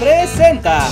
[0.00, 0.88] Presenta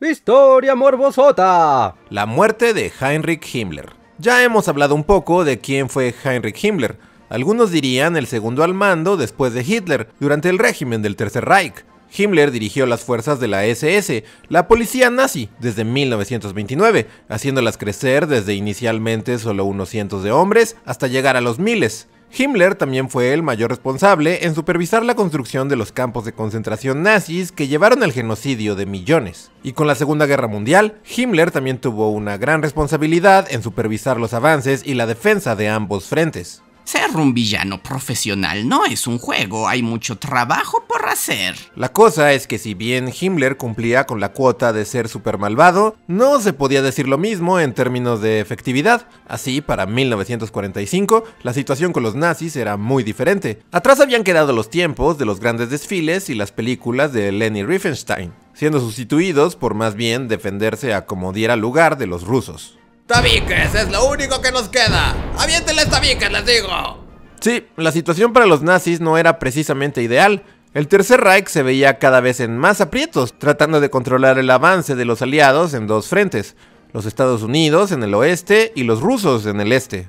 [0.00, 1.96] Historia morbosota.
[2.08, 3.90] La muerte de Heinrich Himmler.
[4.18, 6.98] Ya hemos hablado un poco de quién fue Heinrich Himmler.
[7.28, 11.84] Algunos dirían el segundo al mando después de Hitler, durante el régimen del Tercer Reich.
[12.16, 18.54] Himmler dirigió las fuerzas de la SS, la policía nazi, desde 1929, haciéndolas crecer desde
[18.54, 22.06] inicialmente solo unos cientos de hombres hasta llegar a los miles.
[22.32, 27.02] Himmler también fue el mayor responsable en supervisar la construcción de los campos de concentración
[27.02, 29.50] nazis que llevaron al genocidio de millones.
[29.62, 34.32] Y con la Segunda Guerra Mundial, Himmler también tuvo una gran responsabilidad en supervisar los
[34.32, 36.62] avances y la defensa de ambos frentes.
[36.90, 41.54] Ser un villano profesional no es un juego, hay mucho trabajo por hacer.
[41.76, 45.94] La cosa es que si bien Himmler cumplía con la cuota de ser super malvado,
[46.08, 49.06] no se podía decir lo mismo en términos de efectividad.
[49.28, 53.62] Así, para 1945, la situación con los nazis era muy diferente.
[53.70, 58.32] Atrás habían quedado los tiempos de los grandes desfiles y las películas de Leni Riefenstein,
[58.52, 62.79] siendo sustituidos por más bien defenderse a como diera lugar de los rusos.
[63.10, 63.74] ¡Tabiques!
[63.74, 65.16] ¡Es lo único que nos queda!
[65.36, 67.04] ¡Aviénteles tabiques, les digo!
[67.40, 70.44] Sí, la situación para los nazis no era precisamente ideal.
[70.74, 74.94] El Tercer Reich se veía cada vez en más aprietos, tratando de controlar el avance
[74.94, 76.54] de los aliados en dos frentes,
[76.92, 80.06] los Estados Unidos en el oeste y los rusos en el este.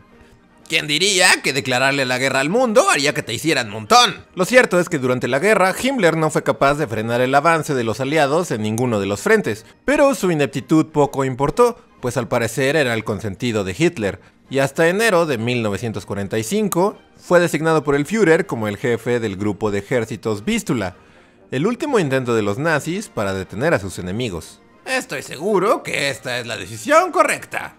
[0.69, 4.25] ¿Quién diría que declararle la guerra al mundo haría que te hicieran montón?
[4.35, 7.73] Lo cierto es que durante la guerra, Himmler no fue capaz de frenar el avance
[7.73, 12.27] de los aliados en ninguno de los frentes, pero su ineptitud poco importó, pues al
[12.27, 18.05] parecer era el consentido de Hitler, y hasta enero de 1945 fue designado por el
[18.05, 20.95] Führer como el jefe del grupo de ejércitos Vístula,
[21.51, 24.61] el último intento de los nazis para detener a sus enemigos.
[24.85, 27.75] Estoy seguro que esta es la decisión correcta.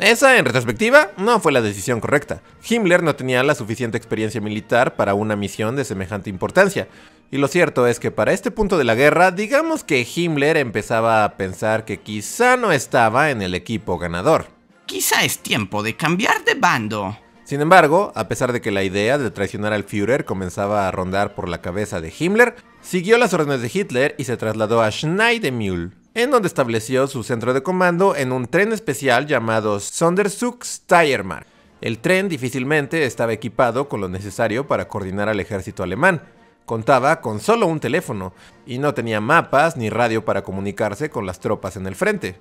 [0.00, 2.42] Esa, en retrospectiva, no fue la decisión correcta.
[2.68, 6.88] Himmler no tenía la suficiente experiencia militar para una misión de semejante importancia.
[7.34, 11.24] Y lo cierto es que para este punto de la guerra, digamos que Himmler empezaba
[11.24, 14.46] a pensar que quizá no estaba en el equipo ganador.
[14.86, 17.18] Quizá es tiempo de cambiar de bando.
[17.42, 21.34] Sin embargo, a pesar de que la idea de traicionar al Führer comenzaba a rondar
[21.34, 25.90] por la cabeza de Himmler, siguió las órdenes de Hitler y se trasladó a Schneidemühl,
[26.14, 31.48] en donde estableció su centro de comando en un tren especial llamado Sonderzug Steiermark.
[31.80, 36.22] El tren difícilmente estaba equipado con lo necesario para coordinar al ejército alemán.
[36.66, 38.32] Contaba con solo un teléfono
[38.64, 42.38] y no tenía mapas ni radio para comunicarse con las tropas en el frente.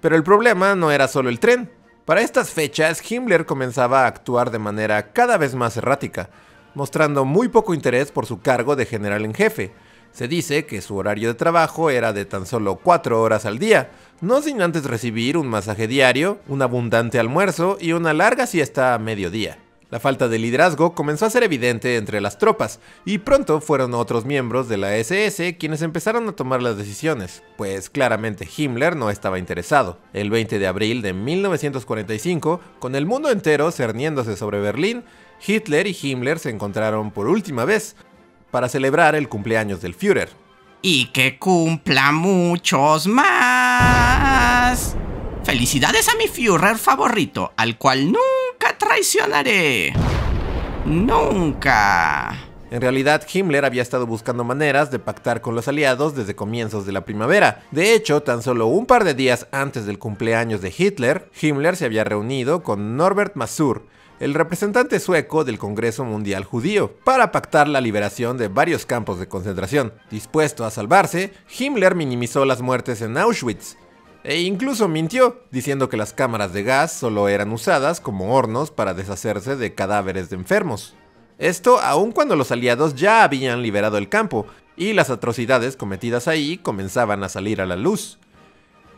[0.00, 1.70] Pero el problema no era solo el tren.
[2.04, 6.30] Para estas fechas, Himmler comenzaba a actuar de manera cada vez más errática,
[6.74, 9.72] mostrando muy poco interés por su cargo de general en jefe.
[10.12, 13.90] Se dice que su horario de trabajo era de tan solo 4 horas al día,
[14.20, 18.98] no sin antes recibir un masaje diario, un abundante almuerzo y una larga siesta a
[19.00, 19.58] mediodía.
[19.90, 24.24] La falta de liderazgo comenzó a ser evidente entre las tropas, y pronto fueron otros
[24.24, 29.38] miembros de la SS quienes empezaron a tomar las decisiones, pues claramente Himmler no estaba
[29.38, 29.98] interesado.
[30.12, 35.04] El 20 de abril de 1945, con el mundo entero cerniéndose sobre Berlín,
[35.46, 37.96] Hitler y Himmler se encontraron por última vez
[38.50, 40.30] para celebrar el cumpleaños del Führer.
[40.80, 44.96] Y que cumpla muchos más.
[45.44, 48.33] Felicidades a mi Führer favorito, al cual nunca
[48.78, 49.92] traicionaré.
[50.84, 52.34] Nunca.
[52.70, 56.92] En realidad, Himmler había estado buscando maneras de pactar con los aliados desde comienzos de
[56.92, 57.62] la primavera.
[57.70, 61.84] De hecho, tan solo un par de días antes del cumpleaños de Hitler, Himmler se
[61.84, 63.86] había reunido con Norbert Masur,
[64.20, 69.28] el representante sueco del Congreso Mundial Judío, para pactar la liberación de varios campos de
[69.28, 69.92] concentración.
[70.10, 73.76] Dispuesto a salvarse, Himmler minimizó las muertes en Auschwitz,
[74.24, 78.94] e incluso mintió, diciendo que las cámaras de gas solo eran usadas como hornos para
[78.94, 80.94] deshacerse de cadáveres de enfermos.
[81.38, 84.46] Esto aun cuando los aliados ya habían liberado el campo
[84.76, 88.18] y las atrocidades cometidas ahí comenzaban a salir a la luz.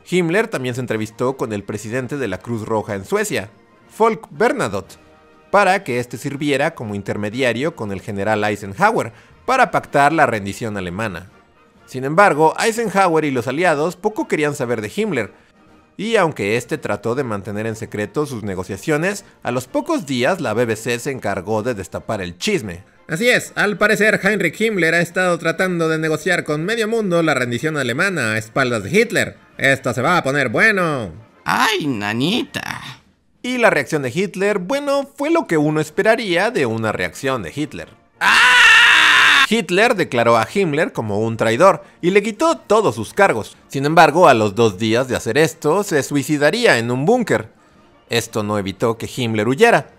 [0.08, 3.50] Himmler también se entrevistó con el presidente de la Cruz Roja en Suecia,
[3.88, 4.98] Folk Bernadotte,
[5.50, 9.12] para que éste sirviera como intermediario con el general Eisenhower
[9.44, 11.30] para pactar la rendición alemana.
[11.86, 15.32] Sin embargo, Eisenhower y los aliados poco querían saber de Himmler,
[15.96, 20.52] y aunque este trató de mantener en secreto sus negociaciones, a los pocos días la
[20.52, 22.84] BBC se encargó de destapar el chisme.
[23.08, 27.34] Así es, al parecer Heinrich Himmler ha estado tratando de negociar con medio mundo la
[27.34, 29.36] rendición alemana a espaldas de Hitler.
[29.56, 31.12] Esto se va a poner bueno.
[31.44, 32.82] Ay, nanita.
[33.42, 37.52] Y la reacción de Hitler, bueno, fue lo que uno esperaría de una reacción de
[37.54, 37.88] Hitler.
[39.48, 43.56] Hitler declaró a Himmler como un traidor y le quitó todos sus cargos.
[43.68, 47.50] Sin embargo, a los dos días de hacer esto, se suicidaría en un búnker.
[48.08, 49.90] Esto no evitó que Himmler huyera.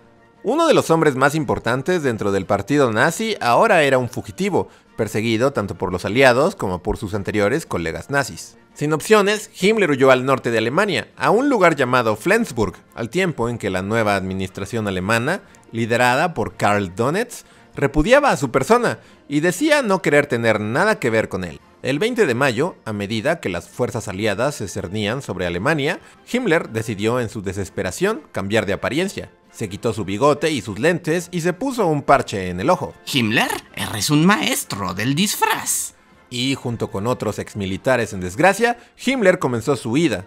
[0.44, 5.52] Uno de los hombres más importantes dentro del partido nazi ahora era un fugitivo, perseguido
[5.52, 8.58] tanto por los aliados como por sus anteriores colegas nazis.
[8.74, 13.50] Sin opciones, Himmler huyó al norte de Alemania, a un lugar llamado Flensburg, al tiempo
[13.50, 15.42] en que la nueva administración alemana,
[15.72, 17.44] liderada por Karl Donetz,
[17.78, 21.62] repudiaba a su persona y decía no querer tener nada que ver con él.
[21.84, 26.70] El 20 de mayo, a medida que las fuerzas aliadas se cernían sobre Alemania, Himmler
[26.70, 29.32] decidió en su desesperación cambiar de apariencia.
[29.52, 32.94] Se quitó su bigote y sus lentes y se puso un parche en el ojo.
[33.12, 35.94] Himmler, eres un maestro del disfraz.
[36.30, 40.26] Y junto con otros exmilitares en desgracia, Himmler comenzó su huida.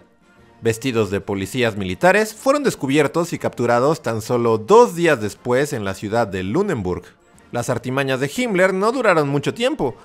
[0.61, 5.95] Vestidos de policías militares, fueron descubiertos y capturados tan solo dos días después en la
[5.95, 7.03] ciudad de Lunenburg.
[7.51, 9.95] Las artimañas de Himmler no duraron mucho tiempo,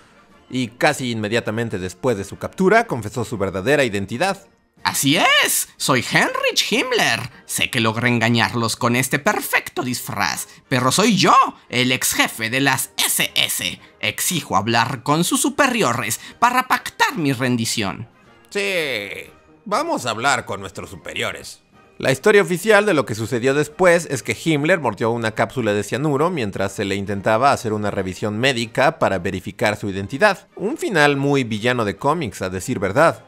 [0.51, 4.47] y casi inmediatamente después de su captura confesó su verdadera identidad.
[4.83, 7.31] Así es, soy Heinrich Himmler.
[7.45, 11.35] Sé que logré engañarlos con este perfecto disfraz, pero soy yo,
[11.69, 13.81] el ex jefe de las SS.
[14.01, 18.09] Exijo hablar con sus superiores para pactar mi rendición.
[18.51, 19.31] Sí,
[19.65, 21.63] vamos a hablar con nuestros superiores.
[21.99, 25.83] La historia oficial de lo que sucedió después es que Himmler mordió una cápsula de
[25.83, 30.47] cianuro mientras se le intentaba hacer una revisión médica para verificar su identidad.
[30.57, 33.25] Un final muy villano de cómics, a decir verdad.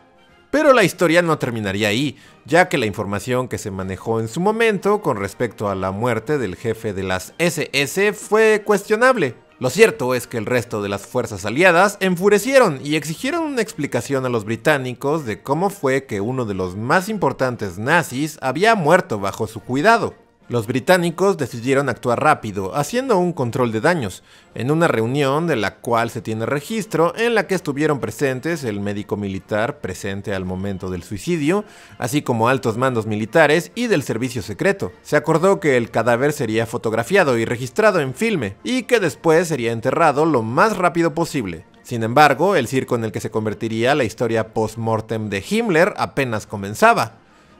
[0.50, 4.38] Pero la historia no terminaría ahí, ya que la información que se manejó en su
[4.40, 9.34] momento con respecto a la muerte del jefe de las SS fue cuestionable.
[9.60, 14.24] Lo cierto es que el resto de las fuerzas aliadas enfurecieron y exigieron una explicación
[14.24, 19.18] a los británicos de cómo fue que uno de los más importantes nazis había muerto
[19.18, 20.14] bajo su cuidado.
[20.48, 24.22] Los británicos decidieron actuar rápido, haciendo un control de daños,
[24.54, 28.80] en una reunión de la cual se tiene registro, en la que estuvieron presentes el
[28.80, 31.66] médico militar presente al momento del suicidio,
[31.98, 34.90] así como altos mandos militares y del servicio secreto.
[35.02, 39.72] Se acordó que el cadáver sería fotografiado y registrado en filme, y que después sería
[39.72, 41.66] enterrado lo más rápido posible.
[41.82, 46.46] Sin embargo, el circo en el que se convertiría la historia post-mortem de Himmler apenas
[46.46, 47.18] comenzaba.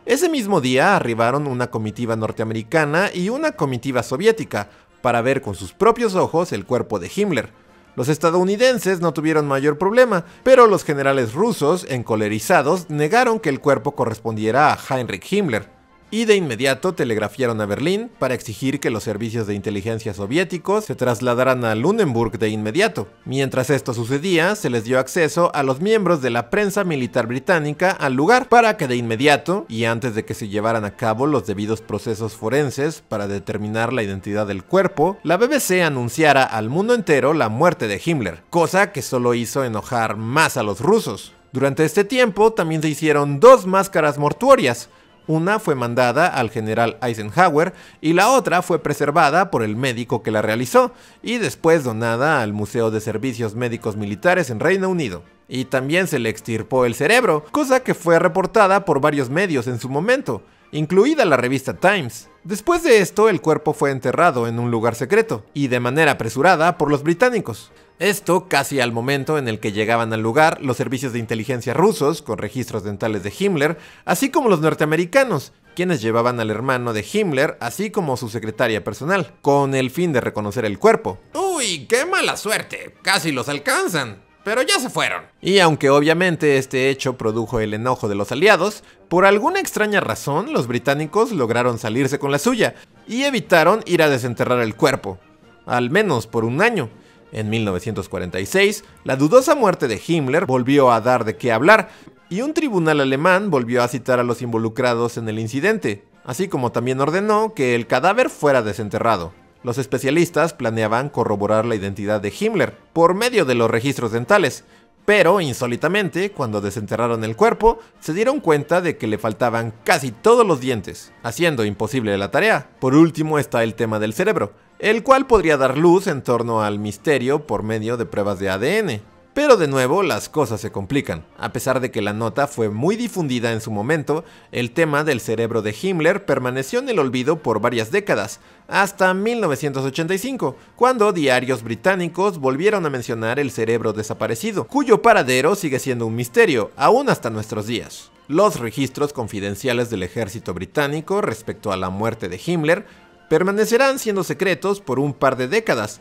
[0.09, 4.71] Ese mismo día arribaron una comitiva norteamericana y una comitiva soviética
[5.03, 7.51] para ver con sus propios ojos el cuerpo de Himmler.
[7.95, 13.95] Los estadounidenses no tuvieron mayor problema, pero los generales rusos, encolerizados, negaron que el cuerpo
[13.95, 15.78] correspondiera a Heinrich Himmler
[16.11, 20.95] y de inmediato telegrafiaron a Berlín para exigir que los servicios de inteligencia soviéticos se
[20.95, 23.09] trasladaran a Lunenburg de inmediato.
[23.25, 27.91] Mientras esto sucedía, se les dio acceso a los miembros de la prensa militar británica
[27.91, 31.47] al lugar para que de inmediato, y antes de que se llevaran a cabo los
[31.47, 37.35] debidos procesos forenses para determinar la identidad del cuerpo, la BBC anunciara al mundo entero
[37.35, 41.35] la muerte de Himmler, cosa que solo hizo enojar más a los rusos.
[41.51, 44.91] Durante este tiempo también se hicieron dos máscaras mortuorias,
[45.29, 50.33] una fue mandada al general Eisenhower y la otra fue preservada por el médico que
[50.33, 50.93] la realizó
[51.23, 55.23] y después donada al Museo de Servicios Médicos Militares en Reino Unido.
[55.47, 59.79] Y también se le extirpó el cerebro, cosa que fue reportada por varios medios en
[59.79, 60.43] su momento,
[60.73, 62.29] incluida la revista Times.
[62.45, 66.77] Después de esto, el cuerpo fue enterrado en un lugar secreto, y de manera apresurada
[66.77, 67.71] por los británicos.
[67.99, 72.23] Esto casi al momento en el que llegaban al lugar los servicios de inteligencia rusos,
[72.23, 77.57] con registros dentales de Himmler, así como los norteamericanos, quienes llevaban al hermano de Himmler,
[77.61, 81.19] así como su secretaria personal, con el fin de reconocer el cuerpo.
[81.35, 82.95] Uy, qué mala suerte.
[83.03, 84.23] Casi los alcanzan.
[84.45, 85.25] Pero ya se fueron.
[85.41, 90.53] Y aunque obviamente este hecho produjo el enojo de los aliados, por alguna extraña razón
[90.53, 92.77] los británicos lograron salirse con la suya
[93.09, 95.19] y evitaron ir a desenterrar el cuerpo,
[95.67, 96.89] al menos por un año.
[97.33, 101.91] En 1946, la dudosa muerte de Himmler volvió a dar de qué hablar,
[102.31, 106.73] y un tribunal alemán volvió a citar a los involucrados en el incidente, así como
[106.73, 109.33] también ordenó que el cadáver fuera desenterrado.
[109.63, 114.65] Los especialistas planeaban corroborar la identidad de Himmler por medio de los registros dentales,
[115.05, 120.47] pero insólitamente, cuando desenterraron el cuerpo, se dieron cuenta de que le faltaban casi todos
[120.47, 122.69] los dientes, haciendo imposible la tarea.
[122.79, 126.79] Por último está el tema del cerebro, el cual podría dar luz en torno al
[126.79, 129.01] misterio por medio de pruebas de ADN.
[129.35, 131.25] Pero de nuevo las cosas se complican.
[131.37, 135.21] A pesar de que la nota fue muy difundida en su momento, el tema del
[135.21, 142.39] cerebro de Himmler permaneció en el olvido por varias décadas, hasta 1985, cuando diarios británicos
[142.39, 147.69] volvieron a mencionar el cerebro desaparecido, cuyo paradero sigue siendo un misterio, aún hasta nuestros
[147.69, 148.11] días.
[148.27, 152.87] Los registros confidenciales del ejército británico respecto a la muerte de Himmler
[153.29, 156.01] permanecerán siendo secretos por un par de décadas,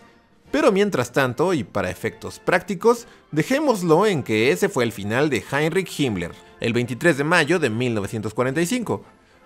[0.51, 5.43] pero mientras tanto, y para efectos prácticos, dejémoslo en que ese fue el final de
[5.51, 9.03] Heinrich Himmler, el 23 de mayo de 1945.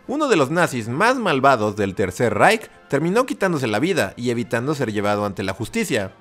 [0.07, 4.75] uno de los nazis más malvados del Tercer Reich terminó quitándose la vida y evitando
[4.75, 6.11] ser llevado ante la justicia.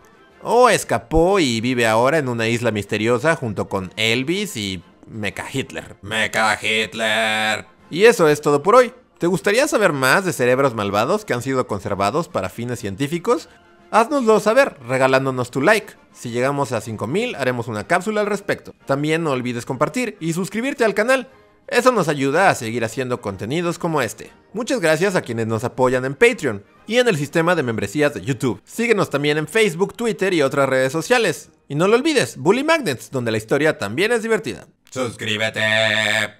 [0.43, 5.97] O escapó y vive ahora en una isla misteriosa junto con Elvis y Mecha Hitler.
[6.03, 7.67] Mecha Hitler.
[7.91, 8.93] Y eso es todo por hoy.
[9.21, 13.51] ¿Te gustaría saber más de cerebros malvados que han sido conservados para fines científicos?
[13.91, 15.93] Haznoslo saber regalándonos tu like.
[16.11, 18.75] Si llegamos a 5000 haremos una cápsula al respecto.
[18.87, 21.29] También no olvides compartir y suscribirte al canal.
[21.69, 24.31] Eso nos ayuda a seguir haciendo contenidos como este.
[24.55, 28.23] Muchas gracias a quienes nos apoyan en Patreon y en el sistema de membresías de
[28.23, 28.63] YouTube.
[28.65, 31.51] Síguenos también en Facebook, Twitter y otras redes sociales.
[31.69, 34.67] Y no lo olvides, Bully Magnets, donde la historia también es divertida.
[34.91, 36.40] Suscríbete.